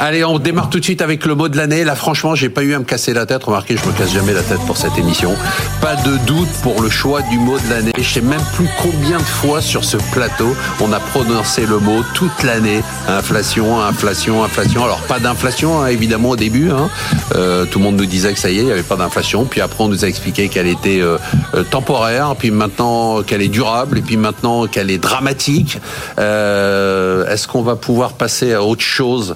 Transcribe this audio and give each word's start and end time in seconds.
Allez, 0.00 0.24
on 0.24 0.38
démarre 0.38 0.70
tout 0.70 0.78
de 0.78 0.84
suite 0.84 1.02
avec 1.02 1.26
le 1.26 1.34
mot 1.34 1.48
de 1.48 1.56
l'année. 1.56 1.82
Là, 1.82 1.96
franchement, 1.96 2.36
j'ai 2.36 2.48
pas 2.48 2.62
eu 2.62 2.72
à 2.72 2.78
me 2.78 2.84
casser 2.84 3.12
la 3.12 3.26
tête. 3.26 3.42
Remarquez, 3.42 3.76
je 3.76 3.84
me 3.84 3.92
casse 3.92 4.12
jamais 4.12 4.32
la 4.32 4.42
tête 4.42 4.60
pour 4.60 4.76
cette 4.76 4.96
émission. 4.96 5.34
Pas 5.80 5.96
de 5.96 6.16
doute 6.24 6.48
pour 6.62 6.80
le 6.80 6.88
choix 6.88 7.20
du 7.22 7.36
mot 7.36 7.58
de 7.58 7.68
l'année. 7.68 7.90
Je 7.98 8.08
sais 8.08 8.20
même 8.20 8.40
plus 8.54 8.68
combien 8.80 9.18
de 9.18 9.24
fois 9.24 9.60
sur 9.60 9.82
ce 9.82 9.96
plateau 10.12 10.54
on 10.80 10.92
a 10.92 11.00
prononcé 11.00 11.66
le 11.66 11.80
mot 11.80 12.04
toute 12.14 12.44
l'année. 12.44 12.80
Inflation, 13.08 13.80
inflation, 13.80 14.44
inflation. 14.44 14.84
Alors 14.84 15.00
pas 15.00 15.18
d'inflation, 15.18 15.82
hein, 15.82 15.88
évidemment 15.88 16.30
au 16.30 16.36
début. 16.36 16.70
Hein. 16.70 16.90
Euh, 17.34 17.64
tout 17.64 17.80
le 17.80 17.84
monde 17.84 17.96
nous 17.96 18.06
disait 18.06 18.32
que 18.32 18.38
ça 18.38 18.50
y 18.50 18.58
est, 18.58 18.60
il 18.60 18.66
n'y 18.66 18.72
avait 18.72 18.82
pas 18.84 18.96
d'inflation. 18.96 19.46
Puis 19.46 19.60
après, 19.60 19.82
on 19.82 19.88
nous 19.88 20.04
a 20.04 20.08
expliqué 20.08 20.46
qu'elle 20.48 20.68
était 20.68 21.00
euh, 21.00 21.18
euh, 21.54 21.64
temporaire. 21.64 22.36
Puis 22.38 22.52
maintenant 22.52 23.22
qu'elle 23.24 23.42
est 23.42 23.48
durable. 23.48 23.98
Et 23.98 24.02
puis 24.02 24.16
maintenant 24.16 24.68
qu'elle 24.68 24.92
est 24.92 24.98
dramatique. 24.98 25.78
Est-ce 26.18 27.48
qu'on 27.48 27.62
va 27.62 27.74
pouvoir 27.74 28.12
passer 28.12 28.54
à 28.54 28.62
autre 28.62 28.82
chose 28.82 29.34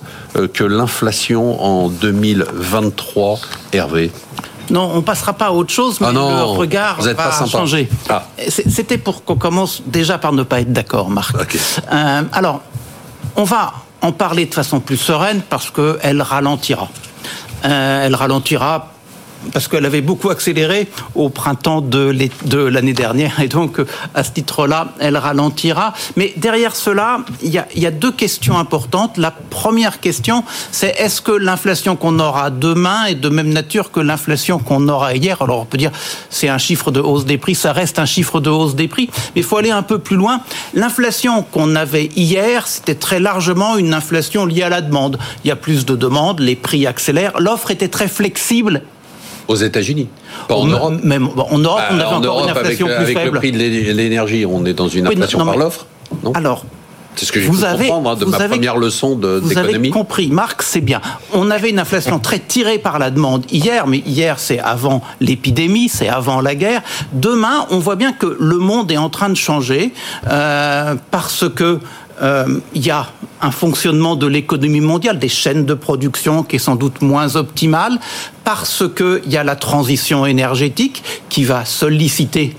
que 0.52 0.64
l'inflation 0.64 1.62
en 1.62 1.88
2023, 1.88 3.38
Hervé 3.72 4.10
non, 4.70 4.90
on 4.94 5.02
passera 5.02 5.32
pas 5.32 5.46
à 5.46 5.50
autre 5.50 5.72
chose, 5.72 6.00
mais 6.00 6.06
ah 6.10 6.12
non, 6.12 6.36
le 6.36 6.44
regard 6.44 7.02
va 7.02 7.14
pas 7.14 7.46
changer. 7.46 7.90
Ah. 8.08 8.24
C'était 8.48 8.96
pour 8.96 9.24
qu'on 9.24 9.36
commence 9.36 9.82
déjà 9.84 10.18
par 10.18 10.32
ne 10.32 10.44
pas 10.44 10.60
être 10.60 10.72
d'accord, 10.72 11.10
Marc. 11.10 11.34
Euh, 11.92 12.22
alors, 12.32 12.62
on 13.36 13.44
va 13.44 13.74
en 14.00 14.12
parler 14.12 14.46
de 14.46 14.54
façon 14.54 14.80
plus 14.80 14.96
sereine 14.96 15.42
parce 15.48 15.70
qu'elle 15.70 16.22
ralentira. 16.22 16.88
Euh, 17.64 18.06
elle 18.06 18.14
ralentira 18.14 18.91
parce 19.52 19.68
qu'elle 19.68 19.84
avait 19.84 20.00
beaucoup 20.00 20.30
accéléré 20.30 20.88
au 21.14 21.28
printemps 21.28 21.80
de 21.80 22.14
l'année 22.68 22.92
dernière, 22.92 23.40
et 23.40 23.48
donc 23.48 23.80
à 24.14 24.24
ce 24.24 24.30
titre-là, 24.32 24.94
elle 24.98 25.16
ralentira. 25.16 25.94
Mais 26.16 26.32
derrière 26.36 26.76
cela, 26.76 27.20
il 27.42 27.50
y, 27.50 27.58
a, 27.58 27.66
il 27.74 27.82
y 27.82 27.86
a 27.86 27.90
deux 27.90 28.12
questions 28.12 28.58
importantes. 28.58 29.18
La 29.18 29.30
première 29.30 30.00
question, 30.00 30.44
c'est 30.70 30.94
est-ce 30.98 31.20
que 31.20 31.32
l'inflation 31.32 31.96
qu'on 31.96 32.18
aura 32.18 32.50
demain 32.50 33.04
est 33.06 33.14
de 33.14 33.28
même 33.28 33.52
nature 33.52 33.90
que 33.90 34.00
l'inflation 34.00 34.58
qu'on 34.58 34.88
aura 34.88 35.14
hier? 35.14 35.40
Alors 35.42 35.60
on 35.60 35.64
peut 35.64 35.78
dire 35.78 35.92
c'est 36.30 36.48
un 36.48 36.58
chiffre 36.58 36.90
de 36.90 37.00
hausse 37.00 37.24
des 37.24 37.38
prix, 37.38 37.54
ça 37.54 37.72
reste 37.72 37.98
un 37.98 38.06
chiffre 38.06 38.40
de 38.40 38.50
hausse 38.50 38.74
des 38.74 38.88
prix, 38.88 39.10
mais 39.34 39.40
il 39.40 39.44
faut 39.44 39.56
aller 39.56 39.70
un 39.70 39.82
peu 39.82 39.98
plus 39.98 40.16
loin. 40.16 40.40
L'inflation 40.74 41.42
qu'on 41.42 41.74
avait 41.76 42.06
hier, 42.16 42.66
c'était 42.66 42.94
très 42.94 43.20
largement 43.20 43.76
une 43.76 43.94
inflation 43.94 44.46
liée 44.46 44.62
à 44.62 44.68
la 44.68 44.80
demande. 44.80 45.18
Il 45.44 45.48
y 45.48 45.50
a 45.50 45.56
plus 45.56 45.84
de 45.84 45.96
demandes, 45.96 46.40
les 46.40 46.56
prix 46.56 46.86
accélèrent, 46.86 47.38
l'offre 47.38 47.70
était 47.70 47.88
très 47.88 48.08
flexible 48.08 48.82
aux 49.48 49.56
États-Unis, 49.56 50.08
pas 50.48 50.54
en 50.54 50.66
Europe. 50.66 50.94
Même 51.02 51.28
en 51.36 51.58
Europe, 51.58 51.82
on 51.90 51.94
avait 51.94 52.04
encore 52.04 52.44
une 52.44 52.50
inflation 52.50 52.86
avec, 52.86 53.04
plus 53.04 53.16
avec 53.16 53.32
le 53.32 53.38
prix 53.38 53.52
de 53.52 53.58
l'énergie, 53.92 54.46
on 54.46 54.64
est 54.64 54.74
dans 54.74 54.88
une 54.88 55.06
inflation 55.06 55.44
par 55.44 55.56
l'offre. 55.56 55.86
Alors, 56.34 56.64
c'est 57.16 57.26
ce 57.26 57.32
que 57.32 57.40
j'ai 57.40 57.48
pu 57.50 57.64
avez, 57.64 57.88
comprendre 57.88 58.10
hein, 58.10 58.16
de 58.16 58.24
ma 58.24 58.38
première 58.48 58.76
leçon 58.76 59.16
d'économie. 59.16 59.52
Vous 59.52 59.58
avez 59.58 59.90
compris, 59.90 60.28
Marc, 60.28 60.62
c'est 60.62 60.80
bien. 60.80 61.00
On 61.32 61.50
avait 61.50 61.70
une 61.70 61.78
inflation 61.78 62.18
très 62.18 62.38
tirée 62.38 62.78
par 62.78 62.98
la 62.98 63.10
demande 63.10 63.44
hier, 63.50 63.86
mais 63.86 63.98
hier 63.98 64.38
c'est 64.38 64.58
avant 64.58 65.02
l'épidémie, 65.20 65.88
c'est 65.88 66.08
avant 66.08 66.40
la 66.40 66.54
guerre. 66.54 66.82
Demain, 67.12 67.66
on 67.70 67.78
voit 67.78 67.96
bien 67.96 68.12
que 68.12 68.36
le 68.40 68.56
monde 68.56 68.90
est 68.90 68.96
en 68.96 69.10
train 69.10 69.28
de 69.28 69.34
changer 69.34 69.92
euh, 70.30 70.94
parce 71.10 71.44
que 71.54 71.64
euh, 71.64 71.78
il 72.22 72.86
y 72.86 72.90
a 72.90 73.08
un 73.40 73.50
fonctionnement 73.50 74.14
de 74.14 74.26
l'économie 74.26 74.80
mondiale, 74.80 75.18
des 75.18 75.28
chaînes 75.28 75.64
de 75.64 75.74
production 75.74 76.44
qui 76.44 76.56
est 76.56 76.60
sans 76.60 76.76
doute 76.76 77.02
moins 77.02 77.34
optimale, 77.34 77.98
parce 78.44 78.84
qu'il 78.96 79.32
y 79.32 79.36
a 79.36 79.44
la 79.44 79.56
transition 79.56 80.24
énergétique 80.24 81.02
qui 81.28 81.44
va 81.44 81.64
solliciter 81.64 82.54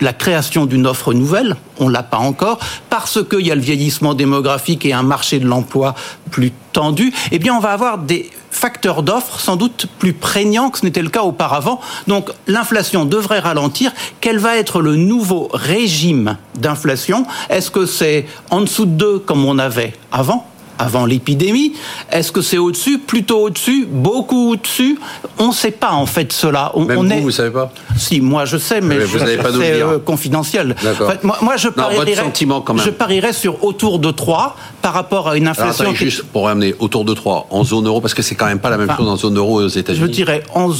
la 0.00 0.12
création 0.12 0.66
d'une 0.66 0.86
offre 0.86 1.12
nouvelle, 1.12 1.56
on 1.78 1.88
l'a 1.88 2.02
pas 2.02 2.18
encore, 2.18 2.58
parce 2.90 3.22
qu'il 3.24 3.46
y 3.46 3.50
a 3.50 3.54
le 3.54 3.60
vieillissement 3.60 4.14
démographique 4.14 4.84
et 4.84 4.92
un 4.92 5.02
marché 5.02 5.38
de 5.38 5.46
l'emploi 5.46 5.94
plus 6.30 6.52
tendu, 6.72 7.12
eh 7.30 7.38
bien 7.38 7.54
on 7.54 7.60
va 7.60 7.70
avoir 7.70 7.98
des 7.98 8.30
facteurs 8.50 9.02
d'offres 9.02 9.40
sans 9.40 9.56
doute 9.56 9.86
plus 9.98 10.12
prégnants 10.12 10.70
que 10.70 10.78
ce 10.78 10.84
n'était 10.84 11.02
le 11.02 11.08
cas 11.08 11.22
auparavant. 11.22 11.80
Donc 12.06 12.30
l'inflation 12.46 13.04
devrait 13.04 13.40
ralentir. 13.40 13.92
Quel 14.20 14.38
va 14.38 14.56
être 14.56 14.80
le 14.80 14.96
nouveau 14.96 15.48
régime 15.52 16.36
d'inflation? 16.56 17.26
Est-ce 17.50 17.70
que 17.70 17.86
c'est 17.86 18.26
en 18.50 18.60
dessous 18.60 18.86
de 18.86 18.92
2 18.92 19.18
comme 19.20 19.44
on 19.44 19.58
avait 19.58 19.94
avant? 20.12 20.46
Avant 20.78 21.06
l'épidémie. 21.06 21.72
Est-ce 22.10 22.32
que 22.32 22.42
c'est 22.42 22.58
au-dessus 22.58 22.98
Plutôt 22.98 23.44
au-dessus 23.44 23.86
Beaucoup 23.90 24.52
au-dessus? 24.52 24.98
On 25.38 25.48
ne 25.48 25.52
sait 25.52 25.70
pas 25.70 25.92
en 25.92 26.06
fait 26.06 26.32
cela. 26.32 26.72
On, 26.74 26.84
Même 26.84 26.98
vous, 26.98 27.22
vous 27.22 27.30
savez 27.30 27.50
pas? 27.50 27.70
Si, 27.96 28.20
moi 28.20 28.44
je 28.44 28.56
sais, 28.56 28.80
mais, 28.80 28.96
n'avez 28.96 29.36
pas 29.36 29.52
c'est 29.52 29.82
euh, 29.82 29.98
confidentiel. 29.98 30.74
En 30.84 31.06
fait, 31.08 31.24
moi, 31.24 31.38
moi, 31.42 31.56
je, 31.56 31.68
parierais, 31.68 32.14
je 32.14 32.90
parierais 32.90 33.32
sur 33.32 33.64
autour 33.64 33.98
de 33.98 34.10
3 34.10 34.56
par 34.82 34.92
rapport 34.92 35.28
à 35.28 35.36
une 35.36 35.48
inflation... 35.48 35.84
Alors, 35.84 35.94
juste 35.94 36.24
pour 36.24 36.46
ramener 36.46 36.74
autour 36.78 37.04
de 37.04 37.14
3 37.14 37.48
en 37.50 37.64
zone 37.64 37.86
euro, 37.86 38.00
parce 38.00 38.14
que 38.14 38.22
c'est 38.22 38.34
quand 38.34 38.46
même 38.46 38.58
pas 38.58 38.70
la 38.70 38.78
même 38.78 38.94
chose 38.96 39.08
en 39.08 39.16
zone 39.16 39.38
euro 39.38 39.60
et 39.60 39.64
aux 39.64 39.68
États-Unis. 39.68 40.06
Je 40.06 40.10
dirais 40.10 40.42
en, 40.54 40.70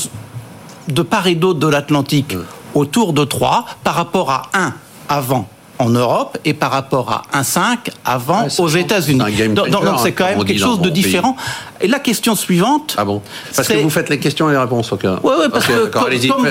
de 0.88 1.02
part 1.02 1.26
et 1.26 1.34
d'autre 1.34 1.60
de 1.60 1.68
l'Atlantique, 1.68 2.36
autour 2.74 3.12
de 3.12 3.24
3 3.24 3.66
par 3.84 3.94
rapport 3.94 4.30
à 4.30 4.50
1 4.54 4.74
avant 5.08 5.48
en 5.84 5.90
Europe 5.90 6.38
et 6.44 6.54
par 6.54 6.70
rapport 6.70 7.24
à 7.32 7.42
1,5 7.42 7.90
avant 8.04 8.46
aux 8.58 8.68
États-Unis. 8.68 9.48
Donc 9.50 9.68
c'est 10.02 10.12
quand 10.12 10.24
même 10.24 10.44
quelque 10.44 10.60
chose 10.60 10.80
de 10.80 10.90
différent. 10.90 11.36
Et 11.80 11.88
la 11.88 11.98
question 11.98 12.34
suivante. 12.34 12.94
Ah 12.96 13.04
bon 13.04 13.20
Parce 13.54 13.68
que 13.68 13.74
vous 13.74 13.90
faites 13.90 14.08
les 14.08 14.18
questions 14.18 14.48
et 14.48 14.52
les 14.52 14.58
réponses, 14.58 14.90
ok. 14.92 15.02
Oui, 15.22 15.32
oui, 15.38 15.46
parce 15.52 15.66
que 15.66 15.86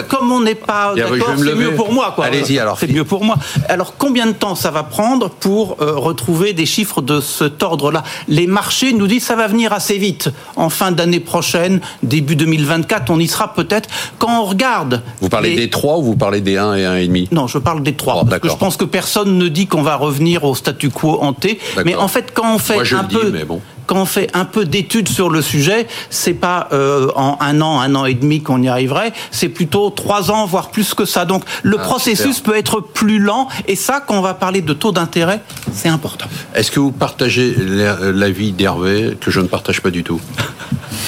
comme, 0.03 0.31
on 0.31 0.41
n'est 0.41 0.53
pas 0.55 0.93
d'accord, 0.95 1.33
c'est 1.37 1.55
mieux 1.55 1.73
pour 1.73 1.91
moi. 1.91 2.15
Allez-y 2.21 2.59
alors. 2.59 2.77
C'est 2.79 2.91
mieux 2.91 3.03
pour 3.03 3.23
moi. 3.23 3.37
Alors 3.67 3.95
combien 3.97 4.27
de 4.27 4.33
temps 4.33 4.55
ça 4.55 4.69
va 4.71 4.83
prendre 4.83 5.29
pour 5.29 5.77
euh, 5.81 5.95
retrouver 5.95 6.53
des 6.53 6.65
chiffres 6.65 7.01
de 7.01 7.19
cet 7.19 7.63
ordre-là? 7.63 8.03
Les 8.27 8.47
marchés 8.47 8.93
nous 8.93 9.07
disent 9.07 9.23
ça 9.23 9.35
va 9.35 9.47
venir 9.47 9.73
assez 9.73 9.97
vite. 9.97 10.29
En 10.55 10.69
fin 10.69 10.91
d'année 10.91 11.19
prochaine, 11.19 11.81
début 12.03 12.35
2024, 12.35 13.09
on 13.09 13.19
y 13.19 13.27
sera 13.27 13.53
peut-être. 13.53 13.89
Quand 14.19 14.41
on 14.41 14.45
regarde. 14.45 15.01
Vous 15.21 15.29
parlez 15.29 15.55
des 15.55 15.69
3 15.69 15.97
ou 15.97 16.03
vous 16.03 16.15
parlez 16.15 16.41
des 16.41 16.57
1 16.57 16.75
et 16.75 17.07
1,5 17.07 17.27
Non, 17.31 17.47
je 17.47 17.57
parle 17.57 17.81
des 17.81 17.93
3. 17.93 18.25
parce 18.25 18.39
que 18.39 18.49
je 18.49 18.55
pense 18.55 18.77
que 18.77 18.85
personne 18.85 19.22
ne 19.25 19.47
dit 19.47 19.67
qu'on 19.67 19.81
va 19.81 19.95
revenir 19.95 20.43
au 20.43 20.55
statu 20.55 20.89
quo 20.89 21.19
hanté. 21.21 21.59
Mais 21.85 21.95
en 21.95 22.07
fait, 22.07 22.31
quand 22.33 22.55
on 22.55 22.59
fait 22.59 22.93
un 22.93 23.03
peu. 23.03 23.31
bon 23.45 23.61
quand 23.85 24.01
on 24.01 24.05
fait 24.05 24.29
un 24.33 24.45
peu 24.45 24.65
d'études 24.65 25.09
sur 25.09 25.29
le 25.29 25.41
sujet, 25.41 25.87
c'est 26.09 26.33
pas 26.33 26.69
euh, 26.71 27.09
en 27.15 27.37
un 27.39 27.61
an, 27.61 27.81
un 27.81 27.95
an 27.95 28.05
et 28.05 28.13
demi 28.13 28.41
qu'on 28.41 28.61
y 28.61 28.67
arriverait, 28.67 29.13
c'est 29.31 29.49
plutôt 29.49 29.89
trois 29.89 30.31
ans, 30.31 30.45
voire 30.45 30.71
plus 30.71 30.93
que 30.93 31.05
ça. 31.05 31.25
Donc 31.25 31.43
le 31.63 31.77
ah, 31.79 31.83
processus 31.83 32.39
peut 32.39 32.55
être 32.55 32.79
plus 32.79 33.19
lent, 33.19 33.47
et 33.67 33.75
ça, 33.75 34.03
quand 34.05 34.17
on 34.17 34.21
va 34.21 34.33
parler 34.33 34.61
de 34.61 34.73
taux 34.73 34.91
d'intérêt, 34.91 35.41
c'est 35.73 35.89
important. 35.89 36.25
Est-ce 36.55 36.71
que 36.71 36.79
vous 36.79 36.91
partagez 36.91 37.55
l'avis 37.57 38.51
d'Hervé 38.51 39.17
que 39.19 39.31
je 39.31 39.39
ne 39.39 39.47
partage 39.47 39.81
pas 39.81 39.91
du 39.91 40.03
tout, 40.03 40.21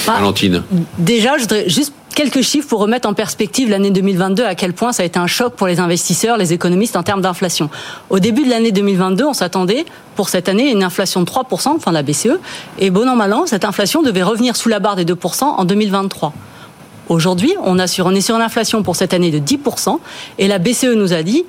ah, 0.06 0.12
Valentine 0.12 0.62
Déjà, 0.98 1.36
je 1.36 1.42
voudrais 1.42 1.68
juste 1.68 1.92
quelques 2.16 2.40
chiffres 2.40 2.66
pour 2.66 2.80
remettre 2.80 3.06
en 3.06 3.12
perspective 3.12 3.68
l'année 3.68 3.90
2022, 3.90 4.42
à 4.42 4.54
quel 4.54 4.72
point 4.72 4.90
ça 4.90 5.02
a 5.02 5.06
été 5.06 5.18
un 5.18 5.26
choc 5.26 5.52
pour 5.54 5.66
les 5.66 5.80
investisseurs, 5.80 6.38
les 6.38 6.54
économistes 6.54 6.96
en 6.96 7.02
termes 7.02 7.20
d'inflation. 7.20 7.68
Au 8.08 8.18
début 8.20 8.42
de 8.44 8.48
l'année 8.48 8.72
2022, 8.72 9.24
on 9.26 9.34
s'attendait 9.34 9.84
pour 10.14 10.30
cette 10.30 10.48
année 10.48 10.70
une 10.70 10.82
inflation 10.82 11.20
de 11.20 11.26
3%, 11.26 11.68
enfin 11.68 11.92
la 11.92 12.02
BCE, 12.02 12.38
et 12.78 12.88
bon 12.88 13.06
an 13.06 13.16
mal 13.16 13.34
an, 13.34 13.44
cette 13.44 13.66
inflation 13.66 14.02
devait 14.02 14.22
revenir 14.22 14.56
sous 14.56 14.70
la 14.70 14.80
barre 14.80 14.96
des 14.96 15.04
2% 15.04 15.44
en 15.44 15.64
2023. 15.66 16.32
Aujourd'hui, 17.10 17.54
on, 17.62 17.76
on 17.76 17.78
est 17.78 17.86
sur 17.86 18.08
une 18.08 18.42
inflation 18.42 18.82
pour 18.82 18.96
cette 18.96 19.12
année 19.12 19.30
de 19.30 19.38
10%, 19.38 19.98
et 20.38 20.48
la 20.48 20.58
BCE 20.58 20.94
nous 20.96 21.12
a 21.12 21.22
dit, 21.22 21.44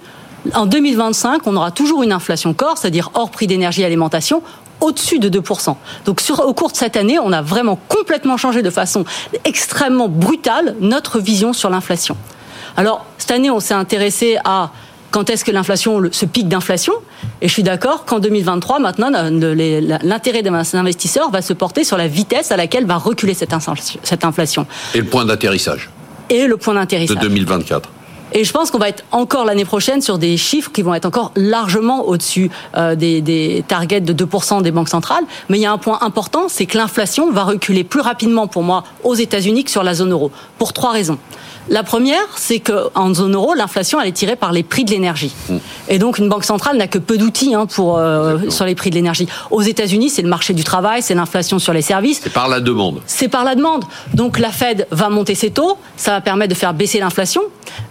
en 0.54 0.66
2025, 0.66 1.48
on 1.48 1.56
aura 1.56 1.72
toujours 1.72 2.04
une 2.04 2.12
inflation 2.12 2.54
corps, 2.54 2.78
c'est-à-dire 2.78 3.12
hors 3.14 3.32
prix 3.32 3.48
d'énergie 3.48 3.84
et 3.84 3.86
alimentation, 3.86 4.44
au-dessus 4.82 5.20
de 5.20 5.30
2%. 5.30 5.76
Donc 6.06 6.22
sur, 6.22 6.40
au 6.46 6.54
cours 6.54 6.72
de 6.72 6.78
cette 6.78 6.96
année, 6.96 7.20
on 7.20 7.32
a 7.32 7.42
vraiment 7.42 7.80
complètement 7.88 8.38
changé 8.38 8.62
de 8.62 8.70
façon 8.70 9.06
extrêmement 9.44 10.08
brutale 10.08 10.76
notre 10.80 11.20
vision 11.20 11.54
sur 11.54 11.70
l'inflation. 11.70 12.18
Alors 12.76 13.06
cette 13.18 13.32
année, 13.32 13.50
on 13.50 13.60
s'est 13.60 13.74
intéressé 13.74 14.38
à 14.44 14.72
quand 15.10 15.30
est-ce 15.30 15.46
que 15.46 15.52
l'inflation, 15.52 16.02
ce 16.12 16.26
pic 16.26 16.48
d'inflation, 16.48 16.94
et 17.42 17.48
je 17.48 17.54
suis 17.54 17.64
d'accord 17.64 18.06
qu'en 18.06 18.20
2023, 18.20 18.80
maintenant, 18.80 19.10
l'intérêt 19.10 20.42
des 20.42 20.76
investisseurs 20.76 21.32
va 21.32 21.42
se 21.42 21.54
porter 21.54 21.84
sur 21.84 21.98
la 21.98 22.08
vitesse 22.08 22.52
à 22.52 22.58
laquelle 22.58 22.86
va 22.86 22.98
reculer 22.98 23.34
cette 23.34 23.54
inflation. 23.54 24.68
Et 24.94 25.00
le 25.00 25.06
point 25.06 25.26
d'atterrissage? 25.26 25.90
Et 26.30 26.46
le 26.46 26.58
point 26.58 26.74
d'atterrissage. 26.74 27.16
De 27.16 27.22
2024. 27.22 27.90
Et 28.34 28.44
je 28.44 28.52
pense 28.52 28.72
qu'on 28.72 28.78
va 28.78 28.90
être 28.90 29.04
encore 29.12 29.46
l'année 29.46 29.66
prochaine 29.66 30.02
sur 30.02 30.18
des 30.18 30.38
chiffres 30.38 30.72
qui 30.72 30.82
vont 30.82 30.94
être 30.94 31.06
encore 31.06 31.32
largement 31.36 32.06
au-dessus 32.06 32.50
euh, 32.76 32.96
des, 32.96 33.22
des, 33.22 33.64
targets 33.68 34.02
de 34.02 34.14
2% 34.14 34.62
des 34.62 34.72
banques 34.72 34.90
centrales. 34.90 35.24
Mais 35.50 35.58
il 35.58 35.62
y 35.62 35.66
a 35.66 35.72
un 35.72 35.78
point 35.78 36.00
important, 36.02 36.48
c'est 36.50 36.66
que 36.66 36.78
l'inflation 36.78 37.32
va 37.32 37.44
reculer 37.44 37.84
plus 37.84 38.02
rapidement 38.02 38.48
pour 38.48 38.64
moi 38.64 38.84
aux 39.04 39.16
États-Unis 39.16 39.64
que 39.64 39.72
sur 39.72 39.84
la 39.84 39.94
zone 39.94 40.12
euro, 40.12 40.32
pour 40.58 40.74
trois 40.74 40.92
raisons. 40.92 41.18
La 41.70 41.84
première, 41.84 42.26
c'est 42.38 42.60
qu'en 42.60 43.14
zone 43.14 43.36
euro, 43.36 43.54
l'inflation 43.54 44.00
elle 44.00 44.08
est 44.08 44.14
tirée 44.14 44.36
par 44.36 44.54
les 44.54 44.64
prix 44.64 44.86
de 44.86 44.92
l'énergie. 44.92 45.34
Mm. 45.50 45.58
Et 45.90 46.00
donc 46.00 46.18
une 46.18 46.30
banque 46.30 46.46
centrale 46.46 46.78
n'a 46.78 46.88
que 46.88 46.98
peu 46.98 47.18
d'outils 47.18 47.56
hein, 47.56 47.66
pour 47.66 47.98
euh, 47.98 48.50
sur 48.50 48.66
les 48.66 48.76
prix 48.76 48.90
de 48.90 48.96
l'énergie. 48.96 49.28
Aux 49.52 49.62
États-Unis, 49.62 50.10
c'est 50.10 50.22
le 50.22 50.30
marché 50.30 50.54
du 50.54 50.64
travail, 50.64 51.02
c'est 51.02 51.16
l'inflation 51.16 51.60
sur 51.60 51.74
les 51.74 51.82
services. 51.82 52.22
C'est 52.24 52.34
par 52.34 52.48
la 52.48 52.62
demande. 52.62 53.02
C'est 53.06 53.28
par 53.28 53.44
la 53.44 53.56
demande. 53.56 53.84
Donc 54.14 54.40
la 54.40 54.52
Fed 54.52 54.88
va 54.92 55.10
monter 55.10 55.36
ses 55.36 55.52
taux, 55.52 55.78
ça 55.98 56.12
va 56.12 56.22
permettre 56.22 56.54
de 56.54 56.58
faire 56.58 56.74
baisser 56.74 57.00
l'inflation, 57.00 57.42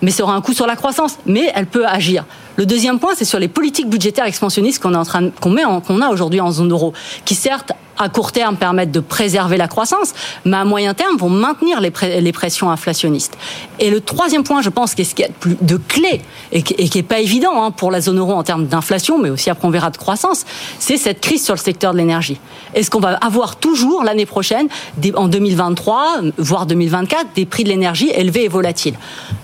mais 0.03 0.11
ça 0.11 0.23
aura 0.23 0.35
un 0.35 0.41
coût 0.41 0.53
sur 0.53 0.67
la 0.67 0.77
croissance. 0.77 1.19
Mais 1.27 1.51
elle 1.55 1.67
peut 1.67 1.87
agir. 1.87 2.25
Le 2.57 2.67
deuxième 2.67 2.99
point, 2.99 3.15
c'est 3.15 3.25
sur 3.25 3.39
les 3.39 3.49
politiques 3.49 3.89
budgétaires 3.89 4.27
expansionnistes 4.27 4.83
qu'on 4.83 4.95
est 4.95 4.99
en 4.99 5.05
train 5.05 5.31
qu'on 5.31 5.51
met 5.51 5.63
qu'on 5.87 6.01
a 6.01 6.09
aujourd'hui 6.09 6.41
en 6.41 6.51
zone 6.51 6.71
euro, 6.71 6.93
qui 7.25 7.35
certes 7.35 7.73
à 7.99 8.09
court 8.09 8.33
terme 8.33 8.57
permettre 8.57 8.93
de 8.93 9.01
préserver 9.01 9.57
la 9.57 9.69
croissance, 9.69 10.13
mais 10.45 10.57
à 10.57 10.65
moyen 10.65 10.95
terme 10.95 11.17
vont 11.17 11.29
maintenir 11.29 11.81
les, 11.81 12.33
pressions 12.33 12.71
inflationnistes. 12.71 13.37
Et 13.79 13.91
le 13.91 14.01
troisième 14.01 14.45
point, 14.45 14.63
je 14.63 14.71
pense, 14.71 14.95
qu'est 14.95 15.05
ce 15.05 15.15
qu'il 15.15 15.27
y 15.27 15.29
a 15.29 15.33
de, 15.61 15.77
clé 15.77 16.21
et 16.53 16.63
qui 16.63 16.91
n'est 16.95 17.03
pas 17.03 17.21
évident 17.21 17.63
hein, 17.63 17.71
pour 17.71 17.91
la 17.91 18.01
zone 18.01 18.19
euro 18.19 18.33
en 18.33 18.43
termes 18.43 18.67
d'inflation, 18.67 19.19
mais 19.19 19.31
aussi 19.31 19.51
après 19.51 19.67
on 19.67 19.71
verra 19.71 19.91
de 19.91 19.97
croissance, 19.97 20.45
c'est 20.79 20.97
cette 20.97 21.21
crise 21.21 21.45
sur 21.45 21.55
le 21.55 21.61
secteur 21.61 21.93
de 21.93 21.99
l'énergie. 21.99 22.39
Est-ce 22.75 22.91
qu'on 22.91 23.01
va 23.01 23.15
avoir 23.15 23.57
toujours 23.57 24.05
l'année 24.05 24.27
prochaine, 24.27 24.69
en 25.15 25.29
2023, 25.29 26.19
voire 26.39 26.67
2024, 26.67 27.29
des 27.35 27.47
prix 27.47 27.65
de 27.65 27.69
l'énergie 27.69 28.11
élevés 28.11 28.45
et 28.45 28.49
volatiles? 28.49 28.99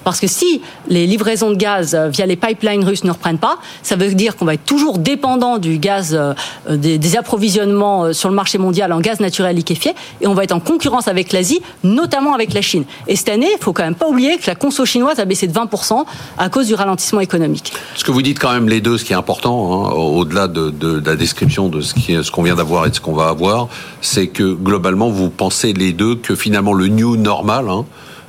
Parce 0.05 0.21
que 0.21 0.27
si 0.27 0.61
les 0.89 1.07
livraisons 1.07 1.51
de 1.51 1.57
gaz 1.57 1.95
euh, 1.95 2.09
via 2.09 2.27
les 2.27 2.37
pipelines 2.37 2.85
russes 2.85 3.05
ne 3.05 3.11
reprennent 3.11 3.39
pas, 3.39 3.59
ça 3.83 3.97
veut 3.97 4.13
dire 4.15 4.37
qu'on 4.37 4.45
va 4.45 4.55
être 4.55 4.65
toujours 4.65 4.99
dépendant 4.99 5.59
du 5.59 5.79
gaz, 5.79 6.15
euh, 6.15 6.35
des, 6.69 6.99
des 6.99 7.17
approvisionnements 7.17 8.05
euh, 8.05 8.13
sur 8.13 8.29
le 8.29 8.35
marché 8.35 8.42
mondial 8.59 8.93
en 8.93 9.01
gaz 9.01 9.21
naturel 9.21 9.57
liquéfié, 9.57 9.95
et 10.21 10.27
on 10.27 10.35
va 10.35 10.45
être 10.45 10.53
en 10.53 10.61
concurrence 10.61 11.09
avec 11.09 11.33
l'Asie, 11.33 11.63
notamment 11.85 12.35
avec 12.35 12.53
la 12.53 12.63
Chine. 12.63 12.85
Et 13.09 13.17
cette 13.17 13.29
année, 13.29 13.49
il 13.53 13.63
faut 13.63 13.73
quand 13.73 13.85
même 13.85 13.95
pas 13.95 14.09
oublier 14.09 14.37
que 14.39 14.47
la 14.47 14.55
conso 14.55 14.85
chinoise 14.85 15.19
a 15.19 15.25
baissé 15.25 15.47
de 15.47 15.53
20% 15.53 16.05
à 16.39 16.49
cause 16.49 16.67
du 16.67 16.75
ralentissement 16.75 17.21
économique. 17.21 17.73
Ce 17.95 18.05
que 18.05 18.11
vous 18.11 18.23
dites 18.23 18.39
quand 18.39 18.53
même 18.53 18.69
les 18.69 18.81
deux, 18.81 18.99
ce 18.99 19.05
qui 19.05 19.13
est 19.13 19.17
important, 19.17 19.87
hein, 19.87 19.93
au-delà 19.93 20.49
de, 20.49 21.03
la 21.05 21.17
description 21.17 21.69
de 21.69 21.81
ce 21.81 22.31
qu'on 22.31 22.43
vient 22.43 22.57
d'avoir 22.57 22.87
et 22.87 22.91
de 22.91 22.95
ce 22.95 23.01
qu'on 23.01 23.15
va 23.15 23.29
avoir, 23.29 23.69
c'est 24.01 24.29
que 24.29 24.53
globalement, 24.55 25.11
vous 25.11 25.31
pensez 25.31 25.73
les 25.73 25.93
deux 25.93 26.17
que 26.17 26.35
finalement 26.35 26.73
le 26.73 26.89
new 26.89 27.17
normal, 27.17 27.69
hein, 27.69 27.85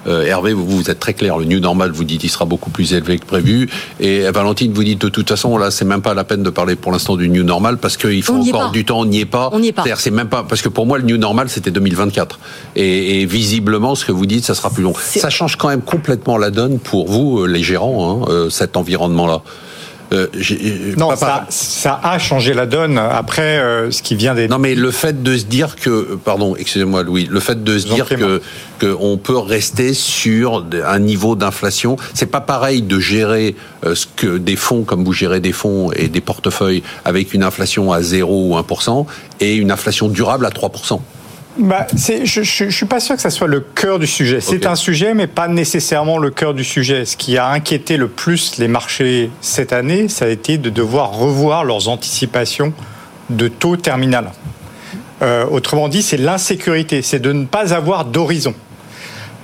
euh, 0.07 0.25
Hervé, 0.25 0.53
vous, 0.53 0.65
vous 0.65 0.89
êtes 0.89 0.99
très 0.99 1.13
clair. 1.13 1.37
Le 1.37 1.45
new 1.45 1.59
normal, 1.59 1.91
vous 1.91 2.03
dites, 2.03 2.23
il 2.23 2.29
sera 2.29 2.45
beaucoup 2.45 2.69
plus 2.69 2.93
élevé 2.93 3.17
que 3.17 3.25
prévu. 3.25 3.69
Et 3.99 4.29
Valentine, 4.31 4.73
vous 4.73 4.83
dites, 4.83 5.01
de 5.01 5.09
toute 5.09 5.29
façon, 5.29 5.57
là, 5.57 5.71
c'est 5.71 5.85
même 5.85 6.01
pas 6.01 6.13
la 6.13 6.23
peine 6.23 6.43
de 6.43 6.49
parler 6.49 6.75
pour 6.75 6.91
l'instant 6.91 7.15
du 7.15 7.29
new 7.29 7.43
normal 7.43 7.77
parce 7.77 7.97
qu'il 7.97 8.23
faut 8.23 8.35
encore 8.35 8.71
du 8.71 8.85
temps. 8.85 8.99
On 8.99 9.05
n'y 9.05 9.21
est 9.21 9.25
pas. 9.25 9.49
On 9.51 9.59
n'y 9.59 9.69
est 9.69 9.71
pas. 9.71 9.83
C'est 9.97 10.11
même 10.11 10.29
pas 10.29 10.43
parce 10.43 10.61
que 10.61 10.69
pour 10.69 10.85
moi, 10.85 10.97
le 10.97 11.03
new 11.03 11.17
normal, 11.17 11.49
c'était 11.49 11.71
2024. 11.71 12.39
Et, 12.75 13.25
visiblement, 13.25 13.95
ce 13.95 14.05
que 14.05 14.11
vous 14.11 14.25
dites, 14.25 14.45
ça 14.45 14.55
sera 14.55 14.69
plus 14.69 14.83
long. 14.83 14.93
Ça 14.95 15.29
change 15.29 15.55
quand 15.55 15.69
même 15.69 15.81
complètement 15.81 16.37
la 16.37 16.51
donne 16.51 16.79
pour 16.79 17.07
vous, 17.07 17.39
euh, 17.39 17.47
les 17.47 17.63
gérants, 17.63 18.23
hein, 18.23 18.25
euh, 18.29 18.49
cet 18.49 18.77
environnement-là. 18.77 19.41
Euh, 20.13 20.27
euh, 20.35 20.95
non, 20.97 21.15
ça, 21.15 21.45
ça, 21.49 21.99
a 22.03 22.19
changé 22.19 22.53
la 22.53 22.65
donne 22.65 22.97
après 22.97 23.57
euh, 23.57 23.91
ce 23.91 24.01
qui 24.01 24.15
vient 24.15 24.35
des. 24.35 24.47
Non, 24.47 24.59
mais 24.59 24.75
le 24.75 24.91
fait 24.91 25.23
de 25.23 25.37
se 25.37 25.45
dire 25.45 25.75
que, 25.75 26.17
pardon, 26.23 26.55
excusez-moi, 26.55 27.03
Louis, 27.03 27.27
le 27.29 27.39
fait 27.39 27.63
de 27.63 27.79
se 27.79 27.87
dire 27.87 28.07
que 28.07 28.41
qu'on 28.79 29.17
peut 29.17 29.37
rester 29.37 29.93
sur 29.93 30.65
un 30.85 30.99
niveau 30.99 31.35
d'inflation, 31.35 31.97
c'est 32.13 32.27
pas 32.27 32.41
pareil 32.41 32.81
de 32.81 32.99
gérer 32.99 33.55
ce 33.83 34.05
que 34.15 34.37
des 34.37 34.55
fonds 34.55 34.83
comme 34.83 35.03
vous 35.03 35.13
gérez 35.13 35.39
des 35.39 35.51
fonds 35.51 35.91
et 35.91 36.07
des 36.07 36.21
portefeuilles 36.21 36.83
avec 37.05 37.33
une 37.33 37.43
inflation 37.43 37.91
à 37.91 38.01
0 38.01 38.49
ou 38.49 38.57
1% 38.57 39.05
et 39.39 39.55
une 39.55 39.71
inflation 39.71 40.09
durable 40.09 40.45
à 40.45 40.49
3% 40.49 40.99
bah, 41.57 41.87
je 41.93 42.63
ne 42.65 42.71
suis 42.71 42.85
pas 42.85 42.99
sûr 42.99 43.15
que 43.15 43.21
ça 43.21 43.29
soit 43.29 43.47
le 43.47 43.59
cœur 43.59 43.99
du 43.99 44.07
sujet. 44.07 44.41
C'est 44.41 44.65
un 44.65 44.75
sujet, 44.75 45.13
mais 45.13 45.27
pas 45.27 45.47
nécessairement 45.47 46.17
le 46.17 46.31
cœur 46.31 46.53
du 46.53 46.63
sujet. 46.63 47.05
Ce 47.05 47.15
qui 47.15 47.37
a 47.37 47.47
inquiété 47.47 47.97
le 47.97 48.07
plus 48.07 48.57
les 48.57 48.67
marchés 48.67 49.29
cette 49.41 49.73
année, 49.73 50.09
ça 50.09 50.25
a 50.25 50.29
été 50.29 50.57
de 50.57 50.69
devoir 50.69 51.11
revoir 51.11 51.63
leurs 51.63 51.89
anticipations 51.89 52.73
de 53.29 53.47
taux 53.47 53.77
terminal. 53.77 54.31
Euh, 55.21 55.45
autrement 55.45 55.89
dit, 55.89 56.01
c'est 56.01 56.17
l'insécurité, 56.17 57.01
c'est 57.01 57.19
de 57.19 57.31
ne 57.31 57.45
pas 57.45 57.73
avoir 57.73 58.05
d'horizon. 58.05 58.53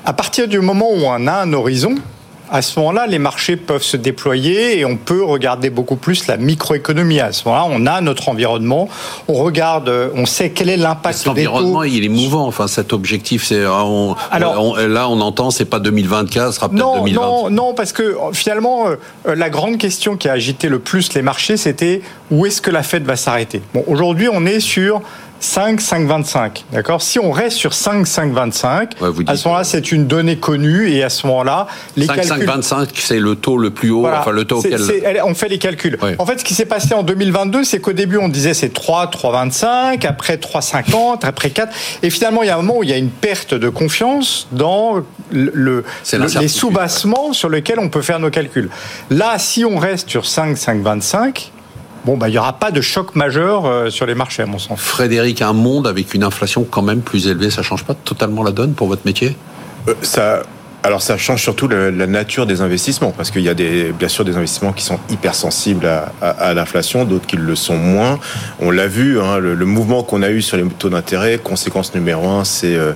À 0.04 0.14
partir 0.14 0.48
du 0.48 0.60
moment 0.60 0.90
où 0.92 1.04
on 1.04 1.28
a 1.28 1.34
un 1.34 1.54
horizon, 1.54 1.96
à 2.52 2.62
ce 2.62 2.80
moment-là, 2.80 3.08
les 3.08 3.20
marchés 3.20 3.56
peuvent 3.56 3.84
se 3.84 3.98
déployer 3.98 4.80
et 4.80 4.86
on 4.86 4.98
peut 4.98 5.24
regarder 5.24 5.70
beaucoup 5.70 5.96
plus 5.96 6.28
la 6.28 6.38
microéconomie. 6.38 7.20
À 7.20 7.32
ce 7.32 7.48
moment-là, 7.48 7.68
on 7.70 7.86
a 7.86 8.02
notre 8.02 8.30
environnement, 8.30 8.90
on 9.28 9.34
regarde, 9.34 9.92
on 10.16 10.26
sait 10.26 10.50
quel 10.52 10.70
est 10.70 10.78
l'impact 10.78 11.18
Cet 11.18 11.28
environnement, 11.28 11.84
il 11.84 12.04
est 12.04 12.10
mouvant. 12.10 12.48
Enfin, 12.48 12.68
cet 12.68 12.94
objectif, 12.94 13.46
c'est 13.46 13.62
là, 13.62 13.86
on 13.86 15.22
entend, 15.22 15.52
c'est 15.52 15.66
pas 15.66 15.80
2024, 15.80 16.48
ce 16.50 16.56
sera 16.56 16.70
peut-être 16.70 17.04
2020. 17.04 17.22
Non, 17.22 17.50
non, 17.50 17.74
parce 17.74 17.94
que 17.94 18.16
finalement, 18.34 18.88
euh, 18.88 19.36
la 19.36 19.50
grande 19.50 19.78
question 19.78 20.18
qui 20.18 20.28
a 20.28 20.34
agité 20.34 20.70
le 20.70 20.80
plus 20.80 21.14
les 21.14 21.22
marchés, 21.22 21.58
c'était 21.58 22.02
où 22.32 22.46
est-ce 22.46 22.62
que 22.62 22.72
la 22.72 22.84
Fed 22.84 23.04
va 23.04 23.16
s'arrêter? 23.16 23.62
Bon, 23.74 23.84
aujourd'hui, 23.88 24.30
on 24.32 24.46
est 24.46 24.60
sur 24.60 25.02
5, 25.40 25.80
5, 25.82 26.08
25. 26.08 26.66
D'accord? 26.72 27.02
Si 27.02 27.20
on 27.20 27.32
reste 27.32 27.58
sur 27.58 27.74
5, 27.74 28.06
5, 28.06 28.34
25, 28.34 28.96
à 29.28 29.36
ce 29.36 29.48
moment-là, 29.48 29.64
c'est 29.64 29.92
une 29.92 30.08
donnée 30.08 30.38
connue 30.38 30.92
et 30.92 31.04
à 31.04 31.10
ce 31.10 31.26
moment-là, 31.28 31.68
les 31.96 32.06
5, 32.06 32.16
calculs... 32.16 32.38
5, 32.40 32.44
25, 32.44 32.90
c'est 32.96 33.20
le 33.20 33.36
taux 33.36 33.58
le 33.58 33.72
plus 33.72 33.90
haut, 33.92 34.08
enfin 34.08 34.32
le 34.32 34.46
taux 34.46 34.60
auquel... 34.60 34.80
On 35.26 35.36
fait 35.36 35.50
les 35.50 35.58
calculs. 35.58 35.98
En 36.18 36.26
fait, 36.26 36.40
ce 36.40 36.44
qui 36.44 36.54
s'est 36.54 36.66
passé 36.66 36.94
en 36.94 37.04
2022, 37.04 37.64
c'est 37.64 37.80
qu'au 37.80 37.94
début, 37.94 38.18
on 38.18 38.30
disait 38.30 38.54
c'est 38.54 38.74
3, 38.74 39.08
3, 39.08 39.32
25, 39.32 40.06
après 40.06 40.38
3, 40.38 40.62
50, 40.62 41.26
après 41.26 41.50
4. 41.50 41.74
Et 42.04 42.10
finalement, 42.10 42.44
il 42.44 42.48
y 42.48 42.50
a 42.50 42.56
un 42.56 42.62
moment 42.62 42.80
où 42.80 42.84
il 42.84 42.90
y 42.90 42.94
a 42.94 42.98
une 42.98 43.10
perte 43.10 43.54
de 43.54 43.70
confiance 43.70 44.48
dans 44.52 45.04
le, 45.32 45.84
les 46.40 46.48
sous-bassements 46.48 47.34
sur 47.34 47.50
lesquels 47.50 47.80
on 47.80 47.90
peut 47.90 48.02
faire 48.02 48.20
nos 48.20 48.30
calculs. 48.30 48.70
Là, 49.10 49.38
si 49.40 49.66
on 49.66 49.78
reste 49.78 50.10
sur 50.10 50.26
5, 50.26 50.58
5, 50.58 50.82
25, 50.82 51.52
bon, 52.06 52.18
bah, 52.18 52.30
il 52.30 52.32
n'y 52.32 52.38
aura 52.38 52.54
pas 52.54 52.72
de 52.72 52.82
choc 52.82 53.16
majeur 53.16 53.66
euh, 53.66 53.90
sur 53.90 54.06
les 54.06 54.16
marchés, 54.16 54.44
à 54.44 54.46
mon 54.46 54.60
sens. 54.60 54.80
Frédéric, 54.80 55.42
un 55.42 55.54
monde 55.54 55.88
avec 55.88 56.14
une 56.14 56.24
inflation 56.24 56.66
quand 56.70 56.82
même 56.82 57.02
plus 57.02 57.28
élevée, 57.28 57.50
ça 57.50 57.62
ne 57.62 57.66
change 57.66 57.84
pas 57.84 57.94
totalement 57.94 58.44
la 58.44 58.52
donne 58.52 58.74
pour 58.74 58.88
votre 58.88 59.06
métier? 59.06 59.36
Euh, 59.88 59.94
Ça. 60.02 60.44
Alors 60.82 61.02
ça 61.02 61.18
change 61.18 61.42
surtout 61.42 61.68
la, 61.68 61.92
nature 61.92 62.46
des 62.46 62.62
investissements, 62.62 63.12
parce 63.12 63.32
qu'il 63.32 63.42
y 63.42 63.50
a 63.50 63.54
des, 63.54 63.92
bien 63.92 64.08
sûr 64.08 64.24
des 64.24 64.38
investissements 64.38 64.72
qui 64.72 64.86
sont 64.86 64.98
hypersensibles 65.10 65.86
à, 65.86 66.14
à, 66.22 66.54
l'inflation, 66.54 67.04
d'autres 67.04 67.28
qui 67.28 67.36
le 67.36 67.56
sont 67.56 67.76
moins. 67.76 68.18
On 68.62 68.72
l'a 68.72 68.88
vu, 68.88 69.20
hein, 69.20 69.40
le, 69.40 69.66
mouvement 69.66 70.04
qu'on 70.04 70.22
a 70.22 70.30
eu 70.30 70.42
sur 70.42 70.56
les 70.56 70.64
taux 70.64 70.90
d'intérêt, 70.90 71.38
conséquence 71.38 71.94
numéro 71.94 72.30
un, 72.30 72.46
c'est 72.46 72.76
euh, 72.76 72.94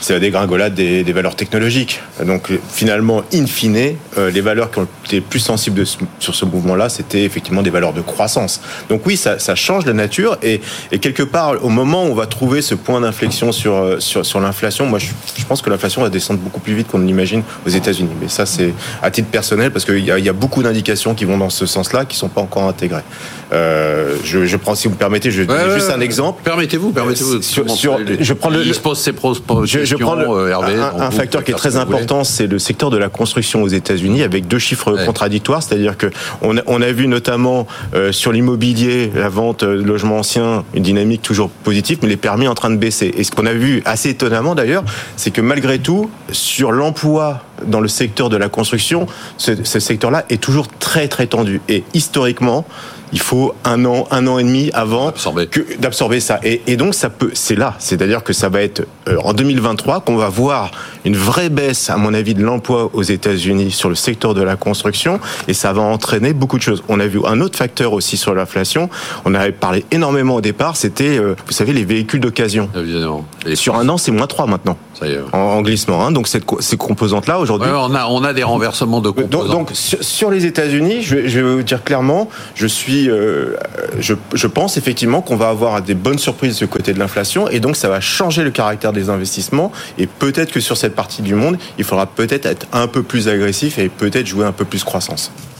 c'est 0.00 0.14
la 0.14 0.18
dégringolade 0.18 0.74
des, 0.74 1.04
des, 1.04 1.12
valeurs 1.12 1.36
technologiques. 1.36 2.00
Donc 2.26 2.50
finalement, 2.68 3.22
in 3.32 3.46
fine, 3.46 3.94
euh, 4.18 4.30
les 4.30 4.40
valeurs 4.40 4.72
qui 4.72 4.80
ont 4.80 4.88
été 5.12 5.20
plus 5.20 5.40
sensibles 5.40 5.84
sur 6.18 6.34
ce 6.34 6.44
mouvement-là, 6.44 6.88
c'était 6.88 7.22
effectivement 7.24 7.62
des 7.62 7.70
valeurs 7.70 7.92
de 7.92 8.00
croissance. 8.00 8.60
Donc 8.88 9.06
oui, 9.06 9.16
ça, 9.16 9.38
ça 9.38 9.54
change 9.54 9.84
la 9.86 9.92
nature 9.92 10.38
et, 10.42 10.60
et, 10.90 10.98
quelque 10.98 11.22
part, 11.22 11.62
au 11.64 11.68
moment 11.68 12.04
où 12.04 12.08
on 12.08 12.14
va 12.14 12.26
trouver 12.26 12.62
ce 12.62 12.74
point 12.74 13.00
d'inflexion 13.00 13.52
sur, 13.52 13.74
euh, 13.74 14.00
sur, 14.00 14.24
sur 14.24 14.40
l'inflation, 14.40 14.86
moi 14.86 14.98
je, 14.98 15.08
je, 15.36 15.44
pense 15.44 15.60
que 15.60 15.70
l'inflation 15.70 16.02
va 16.02 16.08
descendre 16.08 16.40
beaucoup 16.40 16.60
plus 16.60 16.74
vite 16.74 16.88
qu'on 16.88 17.00
l'imagine 17.00 17.42
aux 17.66 17.70
États-Unis. 17.70 18.12
Mais 18.20 18.28
ça, 18.28 18.46
c'est 18.46 18.72
à 19.02 19.10
titre 19.10 19.28
personnel 19.28 19.70
parce 19.70 19.84
qu'il 19.84 19.98
y, 19.98 20.06
y, 20.06 20.28
a 20.28 20.32
beaucoup 20.32 20.62
d'indications 20.62 21.14
qui 21.14 21.24
vont 21.24 21.38
dans 21.38 21.50
ce 21.50 21.66
sens-là 21.66 22.04
qui 22.04 22.16
sont 22.16 22.28
pas 22.28 22.40
encore 22.40 22.64
intégrées. 22.64 23.02
Euh, 23.52 24.16
je, 24.24 24.46
je, 24.46 24.56
prends, 24.56 24.74
si 24.74 24.88
vous 24.88 24.94
me 24.94 24.98
permettez, 24.98 25.30
je 25.30 25.42
ouais, 25.42 25.74
juste 25.74 25.90
un 25.90 26.00
exemple. 26.00 26.40
Permettez-vous, 26.42 26.92
permettez-vous. 26.92 27.42
Sur, 27.42 27.68
sur, 27.70 27.98
je 28.18 28.32
prends 28.32 28.48
le. 28.48 28.64
Il 28.64 28.74
se 28.74 28.80
pose 28.80 28.98
ses 28.98 29.12
je, 29.64 29.84
je 29.84 29.96
prends 29.96 30.16
euh, 30.18 30.54
un, 30.98 31.10
facteur 31.10 31.44
qui 31.44 31.50
est 31.50 31.54
très 31.54 31.76
important, 31.76 32.24
c'est 32.24 32.46
le 32.46 32.58
secteur 32.58 32.90
de 32.90 32.96
la 32.96 33.08
construction 33.10 33.62
aux 33.62 33.68
États-Unis, 33.68 34.22
avec 34.22 34.48
deux 34.48 34.58
chiffres 34.58 34.96
c'est-à-dire 35.60 35.96
que 35.96 36.06
on 36.40 36.56
a, 36.56 36.60
on 36.66 36.82
a, 36.82 36.92
vu 36.92 37.06
notamment 37.06 37.66
euh, 37.94 38.12
sur 38.12 38.32
l'immobilier, 38.32 39.10
la 39.14 39.28
vente 39.28 39.64
de 39.64 39.82
logements 39.82 40.18
anciens, 40.18 40.64
une 40.74 40.82
dynamique 40.82 41.22
toujours 41.22 41.50
positive, 41.50 41.98
mais 42.02 42.08
les 42.08 42.16
permis 42.16 42.48
en 42.48 42.54
train 42.54 42.70
de 42.70 42.76
baisser. 42.76 43.12
Et 43.16 43.24
ce 43.24 43.30
qu'on 43.30 43.46
a 43.46 43.52
vu 43.52 43.82
assez 43.84 44.10
étonnamment 44.10 44.54
d'ailleurs, 44.54 44.84
c'est 45.16 45.30
que 45.30 45.40
malgré 45.40 45.78
tout, 45.78 46.10
sur 46.30 46.72
l'emploi 46.72 47.42
dans 47.66 47.80
le 47.80 47.88
secteur 47.88 48.28
de 48.28 48.36
la 48.36 48.48
construction, 48.48 49.06
ce, 49.38 49.64
ce 49.64 49.80
secteur-là 49.80 50.24
est 50.28 50.40
toujours 50.40 50.68
très 50.68 51.08
très 51.08 51.26
tendu. 51.26 51.60
Et 51.68 51.84
historiquement, 51.94 52.66
il 53.12 53.20
faut 53.20 53.54
un 53.64 53.84
an, 53.84 54.06
un 54.10 54.26
an 54.26 54.38
et 54.38 54.44
demi 54.44 54.70
avant 54.72 55.12
d'absorber 55.78 56.20
ça. 56.20 56.40
Et, 56.42 56.62
et, 56.66 56.76
donc 56.76 56.94
ça 56.94 57.10
peut, 57.10 57.30
c'est 57.34 57.54
là, 57.54 57.74
c'est-à-dire 57.78 58.22
que 58.22 58.32
ça 58.32 58.48
va 58.48 58.62
être 58.62 58.86
euh, 59.08 59.16
en 59.24 59.34
2023 59.34 60.00
qu'on 60.00 60.16
va 60.16 60.28
voir 60.28 60.70
une 61.04 61.16
vraie 61.16 61.50
baisse, 61.50 61.90
à 61.90 61.96
mon 61.96 62.14
avis, 62.14 62.34
de 62.34 62.42
l'emploi 62.42 62.90
aux 62.92 63.02
États-Unis 63.02 63.70
sur 63.70 63.88
le 63.88 63.94
secteur 63.94 64.34
de 64.34 64.42
la 64.42 64.56
construction, 64.56 65.20
et 65.48 65.54
ça 65.54 65.72
va 65.72 65.82
entraîner 65.82 66.32
beaucoup 66.32 66.56
de 66.56 66.62
choses. 66.62 66.82
On 66.88 67.00
a 67.00 67.06
vu 67.06 67.20
un 67.26 67.40
autre 67.40 67.58
facteur 67.58 67.92
aussi 67.92 68.16
sur 68.16 68.34
l'inflation. 68.34 68.88
On 69.24 69.34
avait 69.34 69.52
parlé 69.52 69.84
énormément 69.90 70.36
au 70.36 70.40
départ, 70.40 70.76
c'était, 70.76 71.18
euh, 71.18 71.34
vous 71.46 71.52
savez, 71.52 71.72
les 71.72 71.84
véhicules 71.84 72.20
d'occasion. 72.20 72.68
Évidemment. 72.76 73.24
sur 73.54 73.76
un 73.76 73.88
an, 73.88 73.98
c'est 73.98 74.12
moins 74.12 74.26
3 74.26 74.46
maintenant. 74.46 74.76
Ça 75.02 75.08
y 75.08 75.12
est. 75.12 75.20
En, 75.32 75.62
glissement. 75.62 76.04
Hein. 76.06 76.12
Donc 76.12 76.28
cette, 76.28 76.44
ces 76.60 76.76
composantes-là 76.76 77.38
aujourd'hui. 77.38 77.68
on 77.72 77.94
a 77.94 78.06
on 78.06 78.24
a 78.24 78.32
des 78.32 78.42
renversements 78.42 79.00
de 79.00 79.10
composantes. 79.10 79.48
Donc, 79.48 79.68
donc 79.68 79.70
sur, 79.72 80.02
sur, 80.02 80.30
les 80.30 80.46
États-Unis, 80.46 81.02
je, 81.02 81.26
je 81.26 81.40
vais 81.40 81.54
vous 81.54 81.62
dire 81.62 81.82
clairement, 81.82 82.28
je 82.54 82.66
suis 82.66 83.10
euh, 83.10 83.56
je, 83.98 84.46
pense 84.46 84.76
effectivement 84.76 85.22
qu'on 85.22 85.36
va 85.36 85.48
avoir 85.48 85.82
des 85.82 85.94
bonnes 85.94 86.18
surprises 86.18 86.58
du 86.58 86.68
côté 86.68 86.92
de 86.92 86.98
l'inflation 86.98 87.48
et 87.48 87.60
donc 87.60 87.76
ça 87.76 87.88
va 87.88 88.00
changer 88.00 88.44
le 88.44 88.50
caractère 88.50 88.92
des 88.92 89.10
investissements 89.10 89.72
et 89.98 90.06
peut-être 90.06 90.52
que 90.52 90.60
sur 90.60 90.76
cette 90.76 90.94
partie 90.94 91.22
du 91.22 91.34
monde, 91.34 91.58
il 91.78 91.84
faudra 91.84 92.06
peut-être 92.06 92.46
être 92.46 92.66
un 92.72 92.86
peu 92.86 93.02
plus 93.02 93.28
agressif 93.28 93.78
et 93.78 93.88
peut-être 93.88 94.26
jouer 94.26 94.44
un 94.44 94.52
peu 94.52 94.64
plus 94.64 94.84
croissance. 94.84 95.32